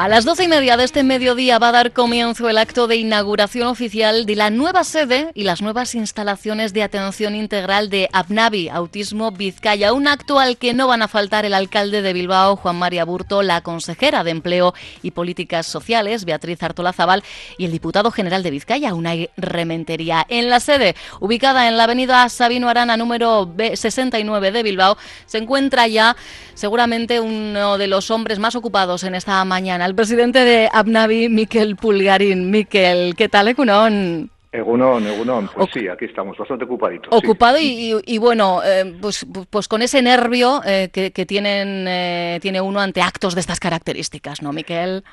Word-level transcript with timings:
A 0.00 0.08
las 0.08 0.24
doce 0.24 0.44
y 0.44 0.48
media 0.48 0.78
de 0.78 0.84
este 0.84 1.02
mediodía 1.02 1.58
va 1.58 1.68
a 1.68 1.72
dar 1.72 1.92
comienzo 1.92 2.48
el 2.48 2.56
acto 2.56 2.86
de 2.86 2.96
inauguración 2.96 3.66
oficial 3.66 4.24
de 4.24 4.34
la 4.34 4.48
nueva 4.48 4.82
sede 4.82 5.30
y 5.34 5.42
las 5.42 5.60
nuevas 5.60 5.94
instalaciones 5.94 6.72
de 6.72 6.82
atención 6.82 7.34
integral 7.34 7.90
de 7.90 8.08
ABNAVI, 8.14 8.70
Autismo 8.70 9.30
Vizcaya, 9.30 9.92
un 9.92 10.08
acto 10.08 10.38
al 10.38 10.56
que 10.56 10.72
no 10.72 10.86
van 10.86 11.02
a 11.02 11.08
faltar 11.08 11.44
el 11.44 11.52
alcalde 11.52 12.00
de 12.00 12.14
Bilbao, 12.14 12.56
Juan 12.56 12.78
María 12.78 13.04
Burto, 13.04 13.42
la 13.42 13.60
consejera 13.60 14.24
de 14.24 14.30
Empleo 14.30 14.72
y 15.02 15.10
Políticas 15.10 15.66
Sociales, 15.66 16.24
Beatriz 16.24 16.62
Artola 16.62 16.94
Zabal, 16.94 17.22
y 17.58 17.66
el 17.66 17.70
diputado 17.70 18.10
general 18.10 18.42
de 18.42 18.52
Vizcaya, 18.52 18.94
Unai 18.94 19.28
Rementería. 19.36 20.24
En 20.30 20.48
la 20.48 20.60
sede, 20.60 20.96
ubicada 21.20 21.68
en 21.68 21.76
la 21.76 21.84
avenida 21.84 22.26
Sabino 22.30 22.70
Arana, 22.70 22.96
número 22.96 23.54
69 23.74 24.50
de 24.50 24.62
Bilbao, 24.62 24.96
se 25.26 25.36
encuentra 25.36 25.86
ya 25.88 26.16
seguramente 26.54 27.20
uno 27.20 27.76
de 27.76 27.86
los 27.86 28.10
hombres 28.10 28.38
más 28.38 28.56
ocupados 28.56 29.04
en 29.04 29.14
esta 29.14 29.44
mañana 29.44 29.89
el 29.90 29.96
presidente 29.96 30.38
de 30.44 30.68
Abnavi, 30.72 31.28
Miquel 31.28 31.74
Pulgarín. 31.74 32.48
Miquel, 32.50 33.16
¿qué 33.16 33.28
tal, 33.28 33.48
Egunon? 33.48 34.30
Egunon, 34.52 35.04
Egunon, 35.04 35.48
pues 35.52 35.68
sí, 35.72 35.88
aquí 35.88 36.04
estamos, 36.04 36.36
bastante 36.38 36.64
ocupaditos. 36.64 37.08
Ocupado 37.12 37.58
y, 37.60 38.18
bueno, 38.18 38.62
eh, 38.64 38.96
pues, 39.00 39.26
pues 39.48 39.66
con 39.68 39.82
ese 39.82 40.00
nervio 40.00 40.60
eh, 40.64 40.90
que, 40.92 41.26
tienen, 41.26 41.86
eh, 41.88 42.38
tiene 42.40 42.60
uno 42.60 42.80
ante 42.80 43.02
actos 43.02 43.34
de 43.34 43.40
estas 43.40 43.58
características, 43.58 44.42
¿no, 44.42 44.52
Miquel? 44.52 45.04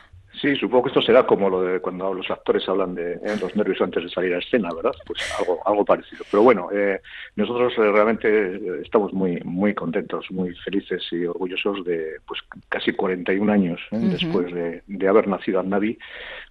Sí, 0.42 0.56
supongo 0.56 0.84
que 0.84 0.90
esto 0.90 1.02
será 1.02 1.26
como 1.26 1.50
lo 1.50 1.62
de 1.64 1.80
cuando 1.80 2.14
los 2.14 2.30
actores 2.30 2.68
hablan 2.70 2.94
de 2.94 3.14
eh, 3.14 3.38
los 3.42 3.56
nervios 3.56 3.82
antes 3.82 4.04
de 4.04 4.10
salir 4.10 4.34
a 4.34 4.38
escena, 4.38 4.70
¿verdad? 4.76 4.92
Pues 5.06 5.20
algo, 5.40 5.60
algo 5.66 5.84
parecido. 5.84 6.24
Pero 6.30 6.44
bueno, 6.44 6.70
eh, 6.72 7.02
nosotros 7.36 7.74
eh, 7.78 7.92
realmente 7.92 8.82
estamos 8.82 9.14
muy, 9.14 9.40
muy 9.44 9.74
contentos, 9.74 10.30
muy 10.30 10.54
felices 10.56 11.02
y 11.12 11.26
orgullosos 11.26 11.84
de, 11.86 12.18
pues 12.28 12.42
casi 12.70 12.92
41 12.92 13.52
años 13.52 13.82
después 13.92 14.54
de, 14.54 14.84
de, 14.86 15.08
haber 15.08 15.28
nacido 15.28 15.64
Navi, 15.64 15.98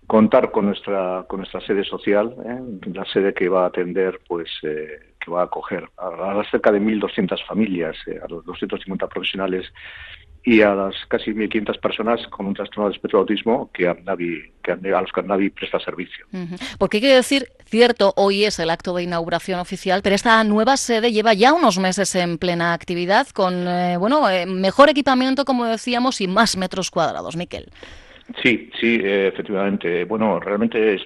contar 0.06 0.50
con 0.50 0.66
nuestra, 0.66 1.24
con 1.28 1.40
nuestra 1.40 1.60
sede 1.60 1.84
social, 1.84 2.34
la 2.92 3.04
sede 3.04 3.34
que 3.34 3.48
va 3.48 3.64
a 3.64 3.68
atender, 3.68 4.20
pues, 4.26 4.50
que 4.62 5.30
va 5.30 5.42
a 5.42 5.44
acoger 5.44 5.88
a, 5.96 6.40
a 6.40 6.50
cerca 6.50 6.72
de 6.72 6.80
1.200 6.80 7.46
familias, 7.46 7.96
a 8.22 8.28
los 8.28 8.44
250 8.44 9.06
profesionales 9.08 9.72
y 10.46 10.62
a 10.62 10.76
las 10.76 10.94
casi 11.08 11.32
1.500 11.32 11.80
personas 11.80 12.20
con 12.28 12.46
un 12.46 12.54
trastorno 12.54 12.88
de 12.88 12.94
espectro 12.94 13.18
de 13.18 13.22
autismo 13.22 13.68
que, 13.74 13.88
a, 13.88 13.96
que 13.96 14.72
a 14.72 15.00
los 15.00 15.10
que 15.12 15.22
Navi 15.24 15.50
presta 15.50 15.80
servicio. 15.80 16.24
Porque 16.78 16.98
hay 16.98 17.00
que 17.00 17.14
decir, 17.14 17.48
cierto, 17.64 18.14
hoy 18.16 18.44
es 18.44 18.60
el 18.60 18.70
acto 18.70 18.94
de 18.94 19.02
inauguración 19.02 19.58
oficial, 19.58 20.02
pero 20.02 20.14
esta 20.14 20.42
nueva 20.44 20.76
sede 20.76 21.10
lleva 21.10 21.34
ya 21.34 21.52
unos 21.52 21.80
meses 21.80 22.14
en 22.14 22.38
plena 22.38 22.74
actividad 22.74 23.26
con 23.30 23.66
eh, 23.66 23.96
bueno 23.96 24.30
eh, 24.30 24.46
mejor 24.46 24.88
equipamiento, 24.88 25.44
como 25.44 25.64
decíamos, 25.64 26.20
y 26.20 26.28
más 26.28 26.56
metros 26.56 26.92
cuadrados. 26.92 27.34
Miquel. 27.34 27.68
Sí, 28.42 28.70
sí, 28.80 29.00
efectivamente. 29.02 30.04
Bueno, 30.04 30.40
realmente 30.40 31.00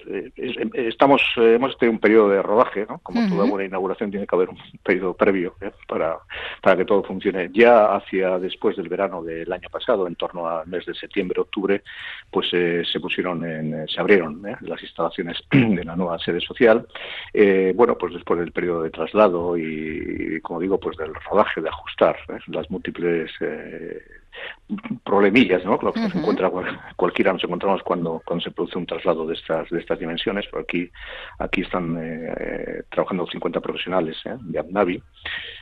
estamos, 0.73 1.21
hemos 1.37 1.77
tenido 1.77 1.93
un 1.93 1.99
periodo 1.99 2.29
de 2.29 2.41
rodaje, 2.41 2.85
¿no? 2.89 2.97
Como 2.99 3.29
toda 3.29 3.47
buena 3.47 3.67
inauguración 3.67 4.09
tiene 4.09 4.25
que 4.25 4.35
haber 4.35 4.49
un 4.49 4.57
periodo 4.83 5.13
previo 5.13 5.55
¿eh? 5.61 5.71
para, 5.87 6.17
para 6.61 6.77
que 6.77 6.85
todo 6.85 7.03
funcione. 7.03 7.49
Ya 7.53 7.95
hacia 7.95 8.39
después 8.39 8.75
del 8.75 8.89
verano 8.89 9.21
del 9.21 9.51
año 9.51 9.69
pasado, 9.69 10.07
en 10.07 10.15
torno 10.15 10.47
al 10.47 10.67
mes 10.67 10.85
de 10.87 10.95
septiembre, 10.95 11.41
octubre, 11.41 11.83
pues 12.31 12.49
eh, 12.53 12.83
se 12.91 12.99
pusieron, 12.99 13.45
en, 13.45 13.87
se 13.87 13.99
abrieron 13.99 14.43
¿eh? 14.47 14.55
las 14.61 14.81
instalaciones 14.81 15.37
de 15.51 15.83
la 15.85 15.95
nueva 15.95 16.17
sede 16.17 16.41
social. 16.41 16.87
bueno, 17.75 17.97
pues 17.99 18.13
después 18.13 18.39
del 18.39 18.51
periodo 18.51 18.81
de 18.81 18.89
traslado 18.89 19.55
y, 19.57 20.39
como 20.41 20.59
digo, 20.59 20.79
pues 20.79 20.97
del 20.97 21.13
rodaje, 21.13 21.61
de 21.61 21.69
ajustar 21.69 22.17
las 22.47 22.69
múltiples 22.71 23.31
problemillas, 25.03 25.63
¿no? 25.65 25.77
Lo 25.81 25.91
que 25.93 26.01
nos 26.01 26.15
encuentra 26.15 26.51
cualquiera 26.95 27.33
nos 27.33 27.43
encontramos 27.43 27.81
cuando, 27.83 28.21
cuando 28.25 28.43
se 28.43 28.51
produce 28.51 28.77
un 28.77 28.85
traslado 28.85 29.25
de 29.25 29.33
estas 29.35 29.69
de 29.69 29.79
estas 29.79 29.99
dimensiones. 29.99 30.47
Por 30.47 30.61
aquí 30.61 30.89
aquí 31.39 31.61
están 31.61 31.97
eh, 31.99 32.83
trabajando 32.89 33.27
50 33.27 33.59
profesionales 33.59 34.17
¿eh? 34.25 34.35
de 34.39 34.59
ABNAVI. 34.59 35.03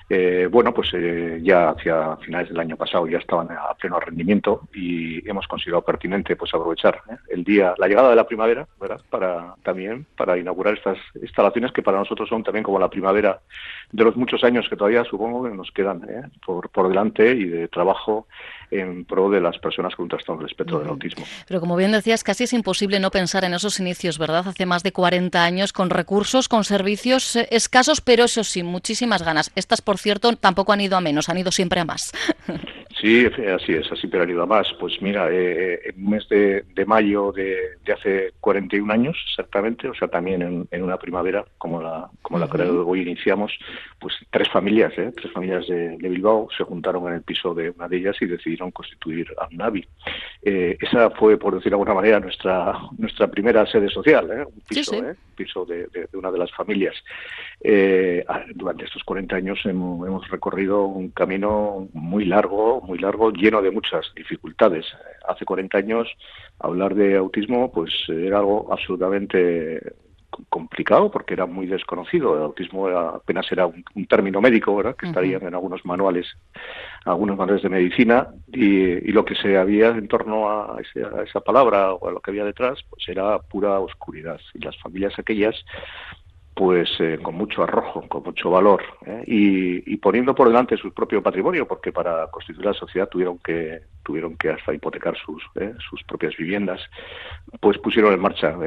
Eh, 0.09 0.47
bueno, 0.49 0.73
pues 0.73 0.89
eh, 0.93 1.39
ya 1.43 1.69
hacia 1.69 2.17
finales 2.17 2.49
del 2.49 2.59
año 2.59 2.75
pasado 2.75 3.07
ya 3.07 3.19
estaban 3.19 3.51
a 3.51 3.73
pleno 3.75 3.99
rendimiento 3.99 4.67
y 4.73 5.27
hemos 5.29 5.47
considerado 5.47 5.83
pertinente 5.83 6.35
pues 6.35 6.51
aprovechar 6.53 7.01
el 7.29 7.43
día, 7.43 7.75
la 7.77 7.87
llegada 7.87 8.09
de 8.09 8.15
la 8.15 8.25
primavera, 8.25 8.67
¿verdad? 8.81 9.01
Para 9.09 9.53
también 9.61 10.07
para 10.17 10.37
inaugurar 10.37 10.73
estas 10.73 10.97
instalaciones 11.21 11.71
que 11.71 11.83
para 11.83 11.99
nosotros 11.99 12.27
son 12.27 12.43
también 12.43 12.63
como 12.63 12.79
la 12.79 12.89
primavera 12.89 13.39
de 13.91 14.03
los 14.03 14.15
muchos 14.15 14.43
años 14.43 14.67
que 14.67 14.75
todavía 14.75 15.03
supongo 15.03 15.43
que 15.43 15.55
nos 15.55 15.71
quedan 15.71 16.01
por, 16.43 16.69
por 16.69 16.89
delante 16.89 17.31
y 17.31 17.45
de 17.45 17.67
trabajo 17.67 18.25
en 18.71 19.05
pro 19.05 19.29
de 19.29 19.41
las 19.41 19.57
personas 19.57 19.95
con 19.95 20.03
un 20.03 20.09
trastorno 20.09 20.41
del 20.41 20.51
espectro 20.51 20.79
del 20.79 20.89
autismo. 20.89 21.25
Pero 21.47 21.59
como 21.59 21.75
bien 21.75 21.91
decías, 21.91 22.23
casi 22.23 22.43
es 22.43 22.53
imposible 22.53 22.99
no 22.99 23.11
pensar 23.11 23.43
en 23.43 23.53
esos 23.53 23.79
inicios, 23.79 24.17
¿verdad? 24.17 24.47
Hace 24.47 24.65
más 24.65 24.83
de 24.83 24.91
40 24.91 25.43
años, 25.43 25.73
con 25.73 25.89
recursos, 25.89 26.47
con 26.47 26.63
servicios 26.63 27.35
eh, 27.35 27.47
escasos, 27.51 28.01
pero 28.01 28.25
eso 28.25 28.43
sí, 28.43 28.63
muchísimas 28.63 29.23
ganas. 29.23 29.51
Estas, 29.55 29.81
por 29.81 29.97
cierto, 30.01 30.35
tampoco 30.35 30.73
han 30.73 30.81
ido 30.81 30.97
a 30.97 31.01
menos, 31.01 31.29
han 31.29 31.37
ido 31.37 31.51
siempre 31.51 31.79
a 31.79 31.85
más. 31.85 32.11
Sí, 33.01 33.25
así 33.27 33.73
es, 33.73 33.89
así 33.93 34.07
pero 34.07 34.23
han 34.23 34.29
ido 34.29 34.43
a 34.43 34.45
más. 34.45 34.73
Pues 34.77 35.01
mira, 35.01 35.29
eh, 35.31 35.79
en 35.85 36.03
un 36.03 36.11
mes 36.11 36.27
de, 36.27 36.65
mayo 36.85 37.31
de, 37.31 37.77
hace 37.93 38.33
41 38.41 38.91
años 38.91 39.15
exactamente, 39.29 39.87
o 39.87 39.93
sea, 39.93 40.09
también 40.09 40.67
en, 40.69 40.83
una 40.83 40.97
primavera 40.97 41.45
como 41.57 41.81
la, 41.81 42.09
como 42.21 42.39
la 42.39 42.49
que 42.49 42.61
hoy 42.61 43.01
iniciamos, 43.01 43.53
pues 43.99 44.15
tres 44.29 44.49
familias, 44.49 44.91
¿eh? 44.97 45.13
tres 45.15 45.31
familias 45.31 45.67
de, 45.67 45.95
Bilbao 45.97 46.49
se 46.57 46.63
juntaron 46.63 47.07
en 47.07 47.13
el 47.13 47.21
piso 47.21 47.53
de 47.53 47.69
una 47.69 47.87
de 47.87 47.97
ellas 47.97 48.17
y 48.19 48.25
decidieron 48.25 48.71
constituir 48.71 49.33
AMNAVI. 49.39 49.87
Eh, 50.41 50.77
esa 50.81 51.09
fue, 51.11 51.37
por 51.37 51.55
decir 51.55 51.71
de 51.71 51.75
alguna 51.75 51.93
manera, 51.93 52.19
nuestra, 52.19 52.73
nuestra 52.97 53.27
primera 53.27 53.65
sede 53.65 53.89
social, 53.89 54.29
¿eh? 54.31 54.45
un 54.45 54.61
piso, 54.67 54.95
¿eh? 54.95 55.15
piso 55.35 55.65
de, 55.65 55.87
una 56.13 56.31
de 56.31 56.37
las 56.37 56.51
familias. 56.51 56.95
Eh, 57.61 58.25
durante 58.55 58.85
estos 58.85 59.03
40 59.03 59.35
años 59.35 59.59
hemos, 59.65 59.88
recorrido 60.29 60.85
un 60.85 61.09
camino 61.09 61.87
muy 61.93 62.25
largo, 62.25 62.81
muy 62.81 62.99
largo, 62.99 63.31
lleno 63.31 63.61
de 63.61 63.71
muchas 63.71 64.11
dificultades. 64.15 64.85
Hace 65.27 65.45
40 65.45 65.77
años 65.77 66.07
hablar 66.59 66.95
de 66.95 67.17
autismo 67.17 67.71
pues 67.71 67.91
era 68.07 68.39
algo 68.39 68.71
absolutamente 68.71 69.81
complicado 70.49 71.11
porque 71.11 71.33
era 71.33 71.45
muy 71.45 71.65
desconocido. 71.67 72.35
El 72.35 72.43
autismo 72.43 72.87
apenas 72.87 73.51
era 73.51 73.65
un, 73.65 73.83
término 74.07 74.41
médico, 74.41 74.75
¿verdad? 74.75 74.95
Que 74.95 75.07
estaría 75.07 75.37
en 75.37 75.53
algunos 75.53 75.85
manuales, 75.85 76.27
algunos 77.05 77.37
manuales 77.37 77.63
de 77.63 77.69
medicina 77.69 78.27
y, 78.47 79.11
lo 79.11 79.25
que 79.25 79.35
se 79.35 79.57
había 79.57 79.89
en 79.89 80.07
torno 80.07 80.49
a, 80.49 80.77
a, 80.77 81.23
esa 81.23 81.41
palabra 81.41 81.93
o 81.93 82.07
a 82.07 82.11
lo 82.11 82.19
que 82.21 82.31
había 82.31 82.45
detrás, 82.45 82.79
pues 82.89 83.07
era 83.09 83.39
pura 83.39 83.79
oscuridad. 83.79 84.39
Y 84.53 84.59
las 84.59 84.77
familias 84.77 85.17
aquellas 85.17 85.55
pues 86.59 86.89
eh, 86.99 87.17
con 87.23 87.35
mucho 87.35 87.63
arrojo, 87.63 88.05
con 88.09 88.21
mucho 88.21 88.49
valor 88.49 88.83
¿eh? 89.05 89.23
y, 89.25 89.95
poniendo 89.95 90.35
por 90.35 90.49
delante 90.49 90.75
su 90.75 90.93
propio 90.93 91.23
patrimonio, 91.23 91.65
porque 91.65 91.93
para 91.93 92.27
constituir 92.27 92.65
la 92.65 92.73
sociedad 92.73 93.07
tuvieron 93.07 93.37
que 93.37 93.79
tuvieron 94.03 94.35
que 94.35 94.49
hasta 94.49 94.73
hipotecar 94.73 95.15
sus 95.17 95.41
¿eh? 95.55 95.73
sus 95.89 96.03
propias 96.03 96.35
viviendas, 96.35 96.81
pues 97.61 97.77
pusieron 97.77 98.13
en 98.13 98.19
marcha 98.19 98.57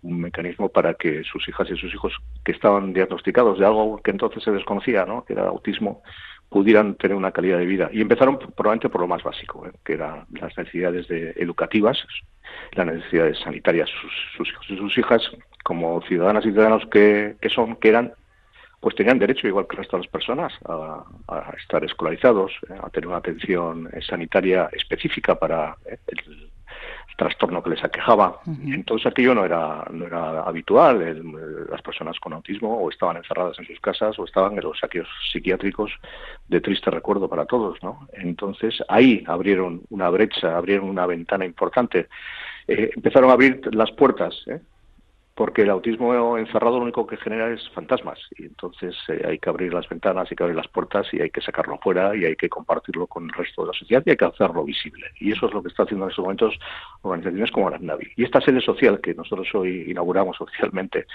un 0.00 0.20
mecanismo 0.22 0.70
para 0.70 0.94
que 0.94 1.22
sus 1.24 1.46
hijas 1.50 1.68
y 1.70 1.76
sus 1.76 1.92
hijos 1.92 2.14
que 2.42 2.52
estaban 2.52 2.94
diagnosticados 2.94 3.58
de 3.58 3.66
algo 3.66 4.00
que 4.02 4.12
entonces 4.12 4.42
se 4.42 4.50
desconocía, 4.50 5.04
¿no? 5.04 5.22
que 5.26 5.34
era 5.34 5.48
autismo, 5.48 6.02
pudieran 6.52 6.94
tener 6.94 7.16
una 7.16 7.32
calidad 7.32 7.58
de 7.58 7.66
vida. 7.66 7.90
Y 7.92 8.00
empezaron 8.00 8.38
probablemente 8.38 8.88
por 8.88 9.00
lo 9.00 9.08
más 9.08 9.22
básico, 9.22 9.66
que 9.84 9.94
eran 9.94 10.26
las 10.32 10.56
necesidades 10.56 11.06
educativas, 11.10 11.98
las 12.72 12.86
necesidades 12.86 13.38
sanitarias, 13.38 13.88
sus, 13.88 14.12
sus 14.36 14.48
hijos 14.50 14.66
y 14.68 14.76
sus 14.76 14.98
hijas 14.98 15.22
como 15.62 16.02
ciudadanas 16.02 16.44
y 16.44 16.50
ciudadanos 16.50 16.86
que, 16.90 17.36
son, 17.48 17.76
que 17.76 17.88
eran, 17.88 18.12
pues 18.80 18.94
tenían 18.94 19.18
derecho, 19.18 19.46
igual 19.46 19.66
que 19.66 19.76
el 19.76 19.78
resto 19.78 19.96
de 19.96 20.02
las 20.02 20.12
personas, 20.12 20.52
a, 20.66 21.54
estar 21.58 21.84
escolarizados, 21.84 22.52
eh, 22.68 22.74
a 22.82 22.90
tener 22.90 23.08
una 23.08 23.18
atención 23.18 23.88
sanitaria 24.06 24.68
específica 24.72 25.36
para 25.36 25.76
eh, 25.86 25.98
el, 26.08 26.51
trastorno 27.22 27.62
que 27.62 27.70
les 27.70 27.84
aquejaba. 27.84 28.40
Entonces 28.66 29.06
aquello 29.06 29.34
no 29.34 29.44
era, 29.44 29.86
no 29.90 30.06
era 30.06 30.42
habitual. 30.42 31.22
las 31.70 31.80
personas 31.82 32.18
con 32.18 32.32
autismo 32.32 32.76
o 32.76 32.90
estaban 32.90 33.16
encerradas 33.16 33.58
en 33.60 33.66
sus 33.66 33.78
casas 33.80 34.18
o 34.18 34.24
estaban 34.24 34.54
en 34.54 34.64
los 34.64 34.78
saqueos 34.78 35.08
psiquiátricos 35.30 35.92
de 36.48 36.60
triste 36.60 36.90
recuerdo 36.90 37.28
para 37.28 37.46
todos. 37.46 37.80
¿no? 37.82 38.08
Entonces 38.12 38.82
ahí 38.88 39.22
abrieron 39.26 39.82
una 39.90 40.10
brecha, 40.10 40.56
abrieron 40.56 40.88
una 40.88 41.06
ventana 41.06 41.44
importante. 41.44 42.08
Eh, 42.66 42.90
empezaron 42.96 43.30
a 43.30 43.34
abrir 43.34 43.60
las 43.74 43.90
puertas 43.92 44.34
¿eh? 44.46 44.60
Porque 45.34 45.62
el 45.62 45.70
autismo 45.70 46.36
encerrado 46.36 46.76
lo 46.76 46.84
único 46.84 47.06
que 47.06 47.16
genera 47.16 47.50
es 47.50 47.66
fantasmas 47.70 48.18
y 48.36 48.44
entonces 48.44 48.94
eh, 49.08 49.22
hay 49.26 49.38
que 49.38 49.48
abrir 49.48 49.72
las 49.72 49.88
ventanas, 49.88 50.30
hay 50.30 50.36
que 50.36 50.42
abrir 50.42 50.56
las 50.56 50.68
puertas 50.68 51.06
y 51.12 51.20
hay 51.20 51.30
que 51.30 51.40
sacarlo 51.40 51.78
fuera 51.78 52.14
y 52.14 52.24
hay 52.24 52.36
que 52.36 52.48
compartirlo 52.48 53.06
con 53.06 53.24
el 53.24 53.32
resto 53.32 53.62
de 53.62 53.68
la 53.68 53.72
sociedad 53.72 54.02
y 54.04 54.10
hay 54.10 54.16
que 54.16 54.24
hacerlo 54.26 54.64
visible. 54.64 55.06
Y 55.20 55.32
eso 55.32 55.46
es 55.46 55.54
lo 55.54 55.62
que 55.62 55.68
está 55.68 55.84
haciendo 55.84 56.04
en 56.04 56.10
estos 56.10 56.22
momentos 56.22 56.58
organizaciones 57.00 57.50
como 57.50 57.70
la 57.70 57.78
NAVI. 57.78 58.12
Y 58.16 58.24
esta 58.24 58.40
sede 58.40 58.60
social 58.60 59.00
que 59.00 59.14
nosotros 59.14 59.48
hoy 59.54 59.90
inauguramos 59.90 60.40
oficialmente 60.40 61.06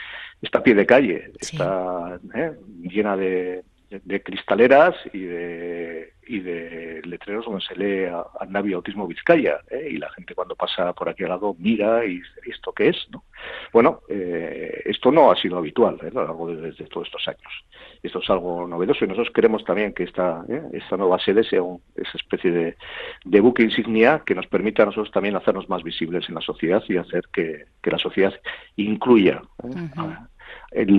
está 0.42 0.60
a 0.60 0.64
pie 0.64 0.74
de 0.74 0.86
calle, 0.86 1.31
está 1.40 2.19
¿eh? 2.34 2.54
llena 2.81 3.16
de 3.16 3.64
de, 3.89 4.22
cristaleras 4.22 4.95
y 5.13 5.19
de, 5.19 6.13
y 6.28 6.39
de 6.39 7.01
letreros 7.06 7.45
donde 7.45 7.62
se 7.62 7.75
lee 7.75 8.06
a, 8.06 8.45
Navi 8.48 8.74
Autismo 8.74 9.07
Vizcaya 9.07 9.60
¿eh? 9.69 9.89
y 9.92 9.98
la 9.98 10.10
gente 10.12 10.36
cuando 10.36 10.56
pasa 10.56 10.94
por 10.94 11.10
aquí 11.10 11.24
al 11.24 11.30
lado 11.30 11.56
mira 11.57 12.04
y 12.04 12.19
dice 12.19 12.42
esto 12.48 12.74
qué 12.74 12.89
es 12.89 13.07
no 13.12 13.24
bueno 13.72 14.01
eh, 14.10 14.81
esto 14.86 15.12
no 15.12 15.31
ha 15.31 15.36
sido 15.36 15.57
habitual 15.57 15.98
¿eh? 16.04 16.07
a 16.07 16.13
lo 16.13 16.24
largo 16.25 16.48
de, 16.54 16.72
todos 16.74 17.07
estos 17.07 17.28
años. 17.28 17.66
Esto 18.04 18.19
es 18.19 18.30
algo 18.30 18.68
novedoso 18.68 19.06
y 19.06 19.07
nosotros 19.07 19.34
queremos 19.34 19.63
también 19.63 19.94
que 19.94 20.04
esta 20.04 20.44
esta 20.74 20.98
nueva 20.98 21.19
sede 21.19 21.44
sea 21.44 21.62
esa 21.95 22.18
especie 22.18 22.51
de, 22.51 22.78
de, 23.25 23.40
buque 23.40 23.63
insignia 23.63 24.22
que 24.25 24.36
nos 24.36 24.48
permita 24.48 24.83
a 24.83 24.88
nosotros 24.88 25.12
también 25.12 25.36
hacernos 25.36 25.69
más 25.69 25.83
visibles 25.83 26.28
en 26.30 26.36
la 26.36 26.42
sociedad 26.42 26.83
y 26.88 26.98
hacer 26.98 27.24
que, 27.33 27.66
la 27.83 27.98
sociedad 27.98 28.33
incluya 28.75 29.42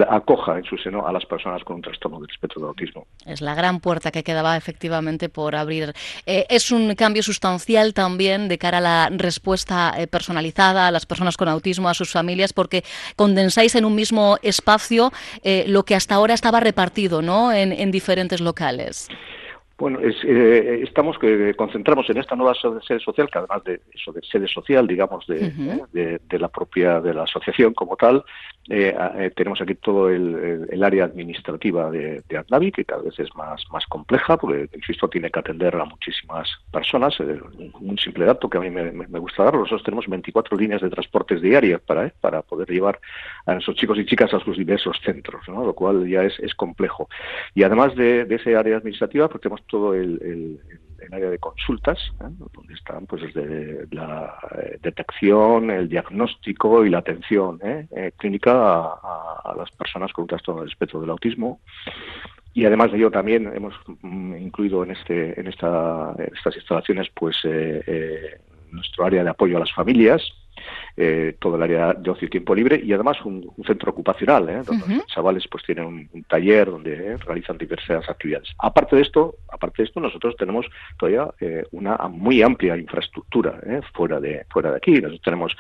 acoja 0.09 0.59
en 0.59 0.65
su 0.65 0.77
seno 0.79 1.07
a 1.07 1.13
las 1.13 1.25
personas 1.27 1.63
con 1.65 1.77
un 1.77 1.83
trastorno 1.83 2.21
del 2.21 2.31
espectro 2.31 2.63
de 2.63 2.69
autismo. 2.69 3.07
Es 3.27 3.41
la 3.41 3.55
gran 3.55 3.81
puerta 3.81 4.11
que 4.11 4.23
quedaba 4.23 4.57
efectivamente 4.57 5.29
por 5.29 5.55
abrir. 5.55 5.93
Eh, 6.27 6.47
es 6.49 6.71
un 6.71 6.95
cambio 6.95 7.23
sustancial 7.23 7.95
también 7.95 8.49
de 8.49 8.59
cara 8.59 8.79
a 8.79 8.81
la 8.81 9.09
respuesta 9.11 9.95
eh, 9.97 10.07
personalizada 10.07 10.87
a 10.87 10.91
las 10.91 11.07
personas 11.07 11.37
con 11.37 11.49
autismo, 11.49 11.89
a 11.89 11.95
sus 11.95 12.11
familias, 12.11 12.53
porque 12.53 12.83
condensáis 13.17 13.75
en 13.75 13.85
un 13.85 13.95
mismo 13.95 14.39
espacio 14.43 15.13
eh, 15.43 15.65
lo 15.67 15.85
que 15.85 15.95
hasta 15.95 16.15
ahora 16.15 16.35
estaba 16.35 16.61
repartido 16.61 17.23
¿no? 17.23 17.53
en, 17.53 17.73
en 17.73 17.91
diferentes 17.91 18.41
locales. 18.41 19.09
Bueno, 19.79 20.01
es, 20.01 20.17
eh, 20.25 20.81
estamos 20.83 21.17
que 21.21 21.55
concentramos 21.55 22.11
en 22.11 22.19
esta 22.19 22.35
nueva 22.35 22.53
sede 22.55 22.99
social, 22.99 23.31
que 23.31 23.39
además 23.39 23.63
de 23.63 23.81
eso 23.95 24.11
de 24.11 24.21
sede 24.23 24.49
social, 24.49 24.89
digamos, 24.89 25.25
de, 25.29 25.79
de, 25.93 26.39
la 26.41 26.49
propia 26.49 27.01
de 27.01 27.15
la 27.15 27.23
asociación 27.23 27.75
como 27.75 27.95
tal, 27.95 28.25
eh, 28.69 28.93
eh, 29.17 29.31
tenemos 29.37 29.61
aquí 29.61 29.77
todo 29.77 30.11
el, 30.11 30.83
área 30.83 31.05
administrativa 31.05 31.91
de, 31.91 32.23
de 32.29 32.39
ADNAVI, 32.39 32.73
que 32.73 32.85
cada 32.85 33.03
vez 33.03 33.19
es 33.21 33.35
más, 33.37 33.65
más 33.71 33.87
compleja, 33.87 34.37
porque, 34.37 34.69
insisto, 34.75 35.09
tiene 35.09 35.31
que 35.31 35.39
atender 35.39 35.77
a 35.77 35.85
muchísimas 35.85 36.49
personas. 36.73 37.19
un 37.21 37.99
simple 37.99 38.25
dato 38.25 38.51
que 38.51 38.59
a 38.59 38.61
mí 38.61 38.71
me, 38.71 39.19
gusta 39.21 39.45
dar, 39.45 39.55
nosotros 39.55 39.85
tenemos 39.85 40.09
24 40.09 40.57
líneas 40.57 40.81
de 40.81 40.91
transportes 40.91 41.41
diarias 41.41 41.81
para, 41.83 42.09
para 42.21 42.43
poder 42.43 42.69
llevar 42.69 42.99
a 43.47 43.55
esos 43.55 43.77
chicos 43.77 43.97
y 43.99 44.07
chicas 44.07 44.35
a 44.35 44.41
sus 44.41 44.57
diversos 44.57 44.99
centros, 45.05 45.49
¿no? 45.49 45.65
lo 45.65 45.75
cual 45.75 46.09
ya 46.09 46.25
es, 46.25 46.37
es 46.41 46.55
complejo. 46.55 47.09
Y 47.55 47.63
además 47.63 47.95
de, 47.95 48.27
ese 48.29 48.57
área 48.57 48.77
administrativa, 48.79 49.29
pues 49.29 49.41
tenemos 49.41 49.63
todo 49.69 49.95
el, 49.95 50.61
área 51.13 51.31
de 51.31 51.39
consultas, 51.39 51.99
¿eh? 52.21 52.27
donde 52.53 52.75
están 52.75 53.07
pues 53.07 53.23
desde 53.23 53.87
la 53.93 54.37
eh, 54.61 54.79
detección, 54.83 55.71
el 55.71 55.89
diagnóstico 55.89 56.85
y 56.85 56.91
la 56.91 56.99
atención 56.99 57.59
¿eh? 57.63 58.13
clínica 58.19 58.53
a, 58.53 59.55
las 59.57 59.71
personas 59.71 60.13
con 60.13 60.25
un 60.25 60.29
trastorno 60.29 60.61
del 60.61 60.71
espectro 60.71 61.01
del 61.01 61.11
autismo. 61.11 61.61
Y 62.53 62.67
además 62.67 62.91
de 62.91 62.99
ello 62.99 63.11
también 63.11 63.51
hemos 63.55 63.75
mm, 64.03 64.37
incluido 64.37 64.83
en 64.83 64.91
este 64.91 65.39
en 65.41 65.47
esta 65.47 66.15
estas 66.19 66.57
instalaciones 66.57 67.09
pues 67.15 67.37
nuestro 68.71 69.05
área 69.05 69.25
de 69.25 69.31
apoyo 69.31 69.57
a 69.57 69.61
las 69.61 69.73
familias, 69.73 70.23
eh, 70.97 71.37
todo 71.39 71.57
el 71.57 71.63
área 71.63 71.95
de 71.95 72.11
ocio 72.11 72.27
y 72.27 72.31
tiempo 72.31 72.55
libre 72.55 72.81
y 72.83 72.93
además 72.93 73.19
un, 73.25 73.53
centro 73.67 73.93
ocupacional, 73.93 74.49
¿eh? 74.49 74.63
donde 74.65 74.97
los 74.97 75.07
chavales 75.07 75.47
pues 75.49 75.65
tienen 75.65 75.85
un, 75.85 76.25
taller 76.25 76.71
donde 76.71 77.13
eh, 77.13 77.17
realizan 77.19 77.59
diversas 77.59 78.09
actividades. 78.09 78.49
Aparte 78.59 78.97
de 78.97 79.03
esto, 79.03 79.37
aparte 79.59 79.83
de 79.83 79.89
esto, 79.89 80.01
nosotros 80.01 80.37
tenemos 80.37 80.67
todavía 80.99 81.29
una 81.73 81.97
muy 82.09 82.43
amplia 82.43 82.77
infraestructura 82.77 83.61
fuera 83.93 84.21
de 84.21 84.47
fuera 84.51 84.71
de 84.71 84.77
aquí. 84.77 84.93
Nosotros 84.93 85.21
tenemos 85.23 85.57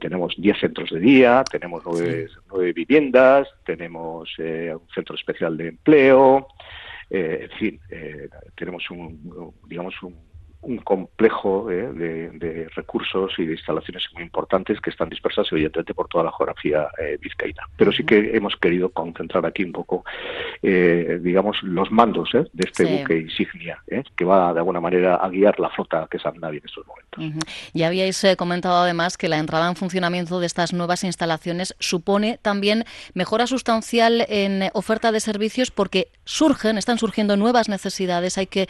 tenemos 0.00 0.34
10 0.36 0.58
centros 0.58 0.90
de 0.90 1.00
día, 1.00 1.44
tenemos 1.50 1.82
nueve, 1.84 2.28
nueve 2.50 2.72
viviendas, 2.72 3.48
tenemos 3.64 4.30
un 4.38 4.88
centro 4.94 5.14
especial 5.14 5.56
de 5.56 5.68
empleo, 5.68 6.48
en 7.10 7.50
fin, 7.50 7.80
tenemos 8.56 8.90
un 8.90 9.52
digamos 9.68 9.94
un 10.02 10.31
un 10.62 10.78
complejo 10.78 11.70
eh, 11.70 11.90
de, 11.92 12.68
recursos 12.74 13.32
y 13.38 13.44
de 13.44 13.52
instalaciones 13.52 14.04
muy 14.14 14.22
importantes 14.22 14.80
que 14.80 14.90
están 14.90 15.08
dispersas 15.08 15.46
evidentemente 15.50 15.94
por 15.94 16.08
toda 16.08 16.24
la 16.24 16.32
geografía 16.32 16.88
eh, 16.98 17.18
vizcaína. 17.20 17.62
Pero 17.76 17.92
sí 17.92 18.04
que 18.04 18.36
hemos 18.36 18.56
querido 18.56 18.90
concentrar 18.90 19.44
aquí 19.44 19.64
un 19.64 19.72
poco, 19.72 20.04
eh, 20.62 21.18
digamos, 21.20 21.62
los 21.62 21.90
mandos 21.90 22.30
de 22.32 22.48
este 22.56 22.84
buque 22.84 23.18
insignia, 23.18 23.82
que 24.16 24.24
va 24.24 24.52
de 24.52 24.60
alguna 24.60 24.80
manera 24.80 25.16
a 25.16 25.28
guiar 25.28 25.58
la 25.58 25.70
flota 25.70 26.06
que 26.10 26.16
es 26.16 26.22
Navi 26.40 26.58
en 26.58 26.64
estos 26.64 26.86
momentos. 26.86 27.44
Ya 27.74 27.88
habíais 27.88 28.24
comentado 28.38 28.82
además 28.82 29.16
que 29.16 29.28
la 29.28 29.38
entrada 29.38 29.68
en 29.68 29.76
funcionamiento 29.76 30.40
de 30.40 30.46
estas 30.46 30.72
nuevas 30.72 31.04
instalaciones 31.04 31.74
supone 31.78 32.38
también 32.40 32.84
mejora 33.14 33.46
sustancial 33.46 34.24
en 34.28 34.70
oferta 34.72 35.12
de 35.12 35.20
servicios 35.20 35.70
porque 35.70 36.08
surgen, 36.24 36.78
están 36.78 36.98
surgiendo 36.98 37.36
nuevas 37.36 37.68
necesidades, 37.68 38.38
hay 38.38 38.46
que 38.46 38.68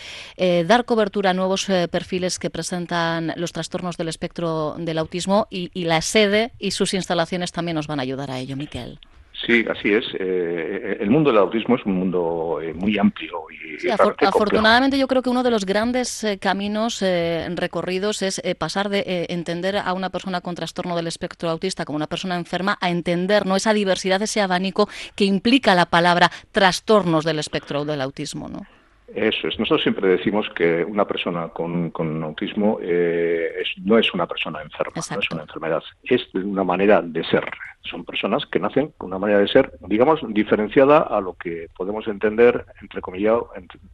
dar 0.66 0.84
cobertura 0.84 1.31
a 1.31 1.34
nuevos 1.34 1.66
perfiles 1.90 2.38
que 2.38 2.50
presentan 2.50 3.32
los 3.37 3.52
trastornos 3.52 3.96
del 3.96 4.08
espectro 4.08 4.76
del 4.78 4.99
autismo 4.99 5.46
y, 5.50 5.70
la 5.84 6.00
sede 6.02 6.52
y 6.58 6.70
sus 6.70 6.94
instalaciones 6.94 7.52
también 7.52 7.76
nos 7.76 7.87
van 7.87 8.00
a 8.00 8.02
ayudar 8.02 8.31
a 8.31 8.38
ello, 8.38 8.56
Miquel. 8.56 8.99
Sí, 9.47 9.65
así 9.69 9.93
es. 9.93 10.05
Eh, 10.19 10.99
el 11.00 11.11
mundo 11.11 11.31
del 11.31 11.39
autismo 11.39 11.75
es 11.75 11.85
un 11.85 11.94
mundo 11.94 12.61
eh, 12.62 12.73
muy 12.75 12.97
amplio 12.99 13.47
y 13.50 13.89
afortunadamente 13.89 14.99
yo 14.99 15.09
creo 15.09 15.23
que 15.23 15.31
uno 15.31 15.43
de 15.43 15.50
los 15.50 15.67
grandes 15.67 16.23
eh, 16.23 16.39
caminos 16.39 17.03
recorridos 17.03 18.23
es 18.23 18.41
pasar 18.59 18.89
de 18.89 19.27
entender 19.29 19.77
a 19.77 19.93
una 19.93 20.11
persona 20.11 20.41
con 20.41 20.55
trastorno 20.55 20.94
del 20.94 21.06
espectro 21.06 21.50
autista 21.50 21.85
como 21.85 21.97
una 21.97 22.06
persona 22.06 22.37
enferma 22.37 22.79
a 22.81 22.91
entender 22.91 23.47
no 23.47 23.56
esa 23.56 23.73
diversidad, 23.73 24.23
ese 24.23 24.41
abanico 24.41 24.89
que 25.17 25.25
implica 25.25 25.75
la 25.75 25.87
palabra 25.87 26.31
trastornos 26.53 27.25
del 27.25 27.38
espectro 27.38 27.85
del 27.85 28.00
autismo, 28.00 28.49
¿no? 28.49 28.66
Eso 29.14 29.49
es. 29.49 29.59
Nosotros 29.59 29.83
siempre 29.83 30.09
decimos 30.09 30.49
que 30.54 30.85
una 30.85 31.07
persona 31.07 31.49
con, 31.49 31.92
autismo 32.23 32.78
eh, 32.81 33.62
no 33.85 33.99
es 33.99 34.12
una 34.14 34.26
persona 34.26 34.62
enferma, 34.62 34.92
no 34.95 35.19
es 35.21 35.31
una 35.31 35.42
enfermedad, 35.42 35.83
es 36.04 36.35
una 36.35 36.64
manera 36.64 37.02
de 37.02 37.23
ser. 37.25 37.45
Son 37.83 38.04
personas 38.04 38.47
que 38.47 38.61
nacen 38.61 38.92
con 38.97 39.09
una 39.09 39.19
manera 39.19 39.40
de 39.40 39.49
ser, 39.49 39.73
digamos, 39.87 40.21
diferenciada 40.28 41.00
a 41.00 41.21
lo 41.21 41.35
que 41.35 41.69
podemos 41.76 42.07
entender, 42.07 42.64
entre 42.81 43.00
comillas, 43.00 43.40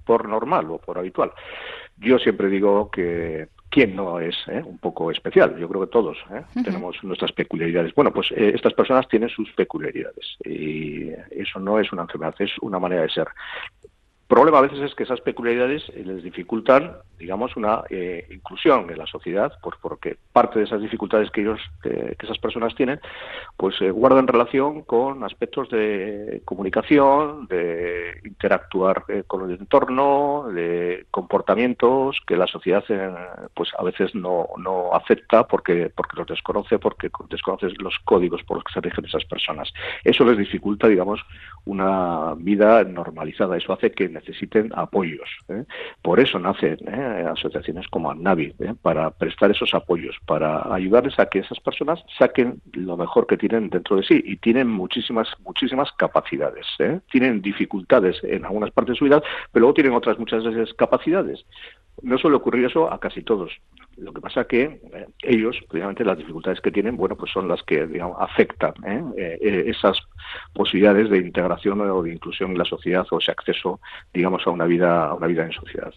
por 0.04 0.28
normal 0.28 0.70
o 0.70 0.78
por 0.78 0.98
habitual. 0.98 1.32
Yo 1.96 2.18
siempre 2.18 2.48
digo 2.48 2.90
que 2.90 3.48
¿quién 3.70 3.96
no 3.96 4.20
es 4.20 4.36
eh, 4.46 4.62
un 4.64 4.78
poco 4.78 5.10
especial? 5.10 5.58
Yo 5.58 5.68
creo 5.68 5.80
que 5.80 5.92
todos 5.92 6.16
eh, 6.32 6.42
tenemos 6.62 7.02
nuestras 7.02 7.32
peculiaridades. 7.32 7.92
Bueno, 7.94 8.12
pues 8.12 8.30
estas 8.30 8.74
personas 8.74 9.08
tienen 9.08 9.30
sus 9.30 9.50
peculiaridades 9.52 10.36
y 10.44 11.08
eso 11.30 11.58
no 11.58 11.80
es 11.80 11.90
una 11.92 12.02
enfermedad, 12.02 12.36
es 12.38 12.52
una 12.60 12.78
manera 12.78 13.02
de 13.02 13.10
ser 13.10 13.26
problema 14.28 14.58
a 14.58 14.62
veces 14.62 14.80
es 14.80 14.94
que 14.94 15.04
esas 15.04 15.20
peculiaridades 15.22 15.82
eh, 15.88 16.02
les 16.04 16.22
dificultan, 16.22 16.92
digamos, 17.18 17.56
una 17.56 17.82
eh, 17.88 18.26
inclusión 18.30 18.90
en 18.90 18.98
la 18.98 19.06
sociedad, 19.06 19.52
pues 19.62 19.76
porque 19.80 20.18
parte 20.32 20.58
de 20.58 20.66
esas 20.66 20.82
dificultades 20.82 21.30
que 21.30 21.40
ellos, 21.40 21.60
que 21.82 22.16
esas 22.20 22.38
personas 22.38 22.74
tienen, 22.74 23.00
pues 23.56 23.80
eh, 23.80 23.90
guardan 23.90 24.28
relación 24.28 24.82
con 24.82 25.24
aspectos 25.24 25.70
de 25.70 26.42
comunicación, 26.44 27.46
de 27.46 28.20
interactuar 28.24 29.04
con 29.26 29.50
el 29.50 29.58
entorno, 29.58 30.48
de 30.52 31.06
comportamientos 31.10 32.20
que 32.26 32.36
la 32.36 32.46
sociedad, 32.46 32.84
pues 33.54 33.70
a 33.78 33.82
veces 33.82 34.14
no, 34.14 34.48
no 34.58 34.94
acepta 34.94 35.46
porque 35.46 35.90
porque 35.94 36.16
los 36.16 36.26
desconoce, 36.26 36.78
porque 36.78 37.10
desconoce 37.30 37.68
los 37.78 37.98
códigos 38.04 38.42
por 38.42 38.58
los 38.58 38.64
que 38.64 38.74
se 38.74 38.80
rigen 38.80 39.06
esas 39.06 39.24
personas. 39.24 39.72
Eso 40.04 40.24
les 40.24 40.36
dificulta, 40.36 40.86
digamos, 40.86 41.20
una 41.64 42.34
vida 42.36 42.84
normalizada. 42.84 43.56
Eso 43.56 43.72
hace 43.72 43.90
que 43.90 44.17
necesiten 44.18 44.70
apoyos. 44.74 45.28
¿eh? 45.48 45.64
Por 46.02 46.20
eso 46.20 46.38
nacen 46.38 46.78
¿eh? 46.86 47.24
asociaciones 47.30 47.86
como 47.88 48.10
ANAVI, 48.10 48.54
¿eh? 48.58 48.74
para 48.82 49.10
prestar 49.10 49.50
esos 49.50 49.74
apoyos, 49.74 50.16
para 50.26 50.72
ayudarles 50.74 51.18
a 51.18 51.26
que 51.26 51.40
esas 51.40 51.60
personas 51.60 52.02
saquen 52.18 52.60
lo 52.72 52.96
mejor 52.96 53.26
que 53.26 53.36
tienen 53.36 53.70
dentro 53.70 53.96
de 53.96 54.02
sí 54.02 54.22
y 54.24 54.36
tienen 54.36 54.68
muchísimas, 54.68 55.28
muchísimas 55.44 55.90
capacidades. 55.92 56.66
Tienen 57.10 57.42
dificultades 57.42 58.22
en 58.24 58.44
algunas 58.44 58.70
partes 58.70 58.94
de 58.94 58.98
su 58.98 59.04
vida, 59.04 59.22
pero 59.52 59.62
luego 59.62 59.74
tienen 59.74 59.94
otras 59.94 60.18
muchas 60.18 60.44
veces 60.44 60.74
capacidades. 60.74 61.44
No 62.02 62.18
suele 62.18 62.36
ocurrir 62.36 62.64
eso 62.64 62.92
a 62.92 63.00
casi 63.00 63.22
todos 63.22 63.52
Lo 64.00 64.12
que 64.12 64.20
pasa 64.20 64.44
que 64.44 64.62
eh, 64.62 65.06
ellos, 65.22 65.56
precisamente 65.68 66.04
las 66.04 66.18
dificultades 66.18 66.60
que 66.60 66.70
tienen, 66.70 66.96
bueno, 66.96 67.16
pues 67.16 67.32
son 67.32 67.48
las 67.48 67.62
que 67.64 67.86
digamos, 67.86 68.16
afectan 68.20 68.72
¿eh? 68.86 69.02
Eh, 69.40 69.64
esas 69.66 69.98
posibilidades 70.52 71.10
de 71.10 71.18
integración 71.18 71.80
o 71.80 72.02
de 72.02 72.12
inclusión 72.12 72.52
en 72.52 72.58
la 72.58 72.64
sociedad 72.64 73.06
o 73.10 73.18
ese 73.18 73.32
acceso, 73.32 73.80
digamos, 74.14 74.46
a 74.46 74.50
una 74.50 74.66
vida, 74.66 75.06
a 75.06 75.14
una 75.14 75.26
vida 75.26 75.44
en 75.44 75.52
sociedad. 75.52 75.92